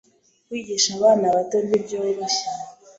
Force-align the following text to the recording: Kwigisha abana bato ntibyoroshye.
Kwigisha 0.47 0.89
abana 0.97 1.25
bato 1.35 1.57
ntibyoroshye. 1.67 2.45